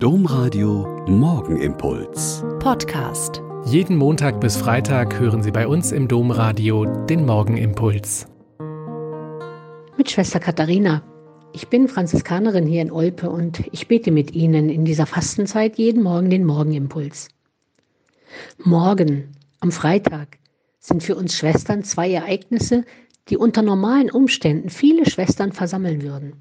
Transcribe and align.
Domradio 0.00 1.04
Morgenimpuls. 1.08 2.44
Podcast. 2.60 3.42
Jeden 3.64 3.96
Montag 3.96 4.40
bis 4.40 4.56
Freitag 4.56 5.18
hören 5.18 5.42
Sie 5.42 5.50
bei 5.50 5.66
uns 5.66 5.90
im 5.90 6.06
Domradio 6.06 6.84
den 7.06 7.26
Morgenimpuls. 7.26 8.28
Mit 9.96 10.08
Schwester 10.08 10.38
Katharina. 10.38 11.02
Ich 11.52 11.66
bin 11.66 11.88
Franziskanerin 11.88 12.64
hier 12.64 12.82
in 12.82 12.92
Olpe 12.92 13.28
und 13.28 13.64
ich 13.72 13.88
bete 13.88 14.12
mit 14.12 14.36
Ihnen 14.36 14.68
in 14.68 14.84
dieser 14.84 15.04
Fastenzeit 15.04 15.78
jeden 15.78 16.04
Morgen 16.04 16.30
den 16.30 16.44
Morgenimpuls. 16.44 17.30
Morgen, 18.58 19.32
am 19.58 19.72
Freitag, 19.72 20.38
sind 20.78 21.02
für 21.02 21.16
uns 21.16 21.36
Schwestern 21.36 21.82
zwei 21.82 22.12
Ereignisse, 22.12 22.84
die 23.30 23.36
unter 23.36 23.62
normalen 23.62 24.12
Umständen 24.12 24.70
viele 24.70 25.10
Schwestern 25.10 25.50
versammeln 25.50 26.02
würden. 26.02 26.34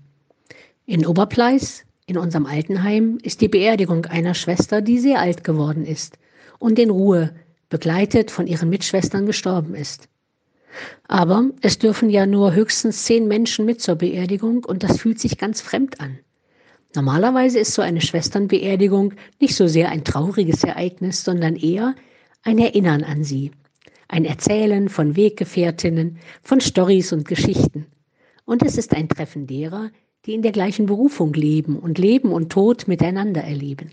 In 0.85 1.07
Oberpleis 1.07 1.87
in 2.07 2.17
unserem 2.17 2.45
Altenheim 2.45 3.19
ist 3.21 3.41
die 3.41 3.49
Beerdigung 3.49 4.05
einer 4.05 4.33
Schwester, 4.33 4.81
die 4.81 4.97
sehr 4.97 5.19
alt 5.19 5.43
geworden 5.43 5.85
ist 5.85 6.17
und 6.57 6.79
in 6.79 6.89
Ruhe, 6.89 7.35
begleitet 7.69 8.31
von 8.31 8.47
ihren 8.47 8.69
Mitschwestern, 8.69 9.25
gestorben 9.25 9.75
ist. 9.75 10.07
Aber 11.09 11.49
es 11.61 11.79
dürfen 11.79 12.09
ja 12.09 12.25
nur 12.25 12.53
höchstens 12.53 13.03
zehn 13.03 13.27
Menschen 13.27 13.65
mit 13.65 13.81
zur 13.81 13.95
Beerdigung 13.95 14.63
und 14.63 14.83
das 14.83 14.99
fühlt 14.99 15.19
sich 15.19 15.37
ganz 15.37 15.59
fremd 15.59 15.99
an. 15.99 16.17
Normalerweise 16.95 17.59
ist 17.59 17.73
so 17.73 17.81
eine 17.81 17.99
Schwesternbeerdigung 17.99 19.13
nicht 19.41 19.55
so 19.55 19.67
sehr 19.67 19.89
ein 19.89 20.05
trauriges 20.05 20.63
Ereignis, 20.63 21.25
sondern 21.25 21.57
eher 21.57 21.93
ein 22.41 22.57
Erinnern 22.57 23.03
an 23.03 23.25
sie, 23.25 23.51
ein 24.07 24.23
Erzählen 24.23 24.87
von 24.87 25.17
Weggefährtinnen, 25.17 26.19
von 26.41 26.61
Storys 26.61 27.11
und 27.11 27.27
Geschichten. 27.27 27.85
Und 28.45 28.63
es 28.63 28.77
ist 28.77 28.95
ein 28.95 29.09
Treffen 29.09 29.45
derer, 29.45 29.91
die 30.27 30.33
in 30.33 30.41
der 30.41 30.51
gleichen 30.51 30.85
Berufung 30.85 31.33
leben 31.33 31.79
und 31.79 31.97
Leben 31.97 32.33
und 32.33 32.51
Tod 32.51 32.87
miteinander 32.87 33.41
erleben. 33.41 33.91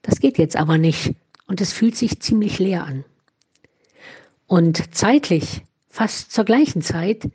Das 0.00 0.18
geht 0.18 0.38
jetzt 0.38 0.56
aber 0.56 0.78
nicht 0.78 1.14
und 1.46 1.60
es 1.60 1.74
fühlt 1.74 1.96
sich 1.96 2.18
ziemlich 2.20 2.58
leer 2.58 2.84
an. 2.84 3.04
Und 4.46 4.94
zeitlich, 4.94 5.62
fast 5.90 6.32
zur 6.32 6.44
gleichen 6.44 6.80
Zeit, 6.80 7.28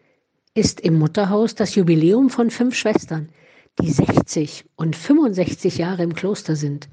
ist 0.55 0.81
im 0.81 0.97
Mutterhaus 0.97 1.53
das 1.53 1.75
Jubiläum 1.75 2.31
von 2.31 2.49
fünf 2.49 2.75
Schwestern, 2.75 3.29
die 3.79 3.91
60 3.91 4.65
und 4.75 4.95
65 4.95 5.77
Jahre 5.77 6.01
im 6.01 6.15
Kloster 6.15 6.55
sind. 6.55 6.89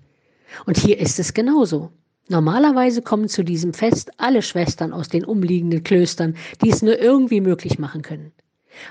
Und 0.66 0.76
hier 0.76 0.98
ist 0.98 1.18
es 1.18 1.32
genauso. 1.32 1.90
Normalerweise 2.28 3.00
kommen 3.00 3.28
zu 3.28 3.42
diesem 3.42 3.72
Fest 3.72 4.10
alle 4.18 4.42
Schwestern 4.42 4.92
aus 4.92 5.08
den 5.08 5.24
umliegenden 5.24 5.82
Klöstern, 5.82 6.36
die 6.62 6.70
es 6.70 6.82
nur 6.82 6.98
irgendwie 6.98 7.40
möglich 7.40 7.78
machen 7.78 8.02
können 8.02 8.32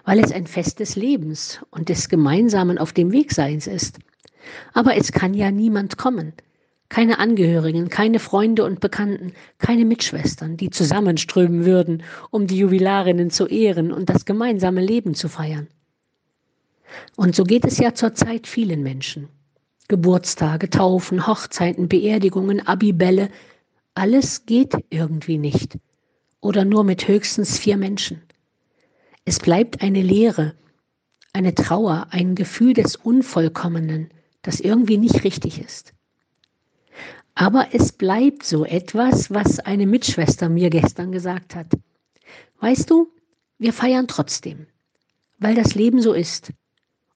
weil 0.06 0.20
es 0.20 0.32
ein 0.32 0.48
Fest 0.48 0.80
des 0.80 0.96
Lebens 0.96 1.60
und 1.72 1.90
des 1.90 2.10
gemeinsamen 2.10 2.78
Auf 2.78 2.94
dem 2.94 3.12
Wegseins 3.12 3.68
ist. 3.68 4.00
Aber 4.74 4.96
es 4.96 5.12
kann 5.12 5.34
ja 5.34 5.52
niemand 5.52 5.98
kommen. 5.98 6.34
Keine 6.90 7.20
Angehörigen, 7.20 7.90
keine 7.90 8.20
Freunde 8.20 8.66
und 8.66 8.82
Bekannten, 8.82 9.34
keine 9.60 9.86
Mitschwestern, 9.86 10.58
die 10.58 10.70
zusammenströmen 10.70 11.66
würden, 11.66 12.04
um 12.32 12.48
die 12.48 12.58
Jubilarinnen 12.58 13.30
zu 13.30 13.48
ehren 13.48 13.94
und 13.94 14.10
das 14.10 14.26
gemeinsame 14.26 14.82
Leben 14.82 15.14
zu 15.14 15.30
feiern. 15.30 15.68
Und 17.16 17.36
so 17.36 17.46
geht 17.46 17.64
es 17.66 17.78
ja 17.78 17.94
zurzeit 17.94 18.48
vielen 18.48 18.84
Menschen. 18.84 19.30
Geburtstage, 19.88 20.70
Taufen, 20.70 21.28
Hochzeiten, 21.28 21.88
Beerdigungen, 21.88 22.66
Abibälle, 22.66 23.30
alles 23.94 24.46
geht 24.46 24.74
irgendwie 24.90 25.38
nicht. 25.38 25.78
Oder 26.40 26.66
nur 26.66 26.84
mit 26.84 27.08
höchstens 27.08 27.60
vier 27.60 27.78
Menschen. 27.78 28.22
Es 29.26 29.40
bleibt 29.40 29.82
eine 29.82 30.02
Leere, 30.02 30.56
eine 31.34 31.54
Trauer, 31.54 32.08
ein 32.10 32.36
Gefühl 32.36 32.74
des 32.74 32.96
Unvollkommenen, 32.96 34.10
das 34.42 34.60
irgendwie 34.60 34.98
nicht 34.98 35.24
richtig 35.24 35.62
ist. 35.62 35.94
Aber 37.36 37.70
es 37.72 37.92
bleibt 37.92 38.44
so 38.44 38.66
etwas, 38.66 39.32
was 39.32 39.60
eine 39.60 39.88
Mitschwester 39.88 40.50
mir 40.50 40.70
gestern 40.70 41.12
gesagt 41.12 41.56
hat. 41.56 41.68
Weißt 42.60 42.90
du, 42.90 43.10
wir 43.58 43.74
feiern 43.74 44.08
trotzdem, 44.08 44.68
weil 45.40 45.56
das 45.56 45.76
Leben 45.76 46.02
so 46.02 46.14
ist 46.14 46.52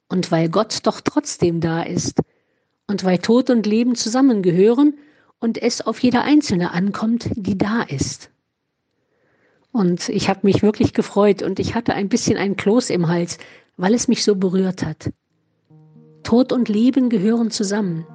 und 0.07 0.31
weil 0.31 0.49
Gott 0.49 0.79
doch 0.83 1.01
trotzdem 1.01 1.59
da 1.59 1.81
ist 1.81 2.19
und 2.87 3.03
weil 3.03 3.17
Tod 3.17 3.49
und 3.49 3.65
Leben 3.65 3.95
zusammengehören 3.95 4.97
und 5.39 5.57
es 5.61 5.81
auf 5.81 5.99
jeder 5.99 6.23
Einzelne 6.23 6.71
ankommt, 6.71 7.29
die 7.35 7.57
da 7.57 7.81
ist. 7.81 8.29
Und 9.75 10.07
ich 10.07 10.29
habe 10.29 10.39
mich 10.43 10.63
wirklich 10.63 10.93
gefreut 10.93 11.43
und 11.43 11.59
ich 11.59 11.75
hatte 11.75 11.93
ein 11.95 12.07
bisschen 12.07 12.37
ein 12.37 12.55
Kloß 12.55 12.91
im 12.91 13.09
Hals, 13.09 13.39
weil 13.75 13.93
es 13.93 14.07
mich 14.07 14.23
so 14.23 14.37
berührt 14.37 14.85
hat. 14.85 15.11
Tod 16.23 16.53
und 16.53 16.69
Leben 16.69 17.09
gehören 17.09 17.51
zusammen. 17.51 18.07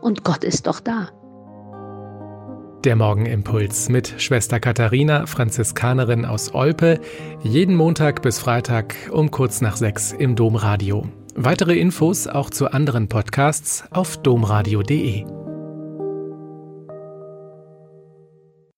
Und 0.00 0.24
Gott 0.24 0.44
ist 0.44 0.66
doch 0.66 0.80
da. 0.80 1.10
Der 2.84 2.96
Morgenimpuls 2.96 3.90
mit 3.90 4.14
Schwester 4.16 4.60
Katharina, 4.60 5.26
Franziskanerin 5.26 6.24
aus 6.24 6.54
Olpe, 6.54 7.00
jeden 7.42 7.76
Montag 7.76 8.22
bis 8.22 8.38
Freitag 8.38 8.94
um 9.12 9.30
kurz 9.30 9.60
nach 9.60 9.76
sechs 9.76 10.12
im 10.12 10.36
Domradio. 10.36 11.06
Weitere 11.34 11.76
Infos 11.76 12.26
auch 12.26 12.48
zu 12.48 12.72
anderen 12.72 13.08
Podcasts 13.08 13.84
auf 13.90 14.16
domradio.de. 14.16 15.37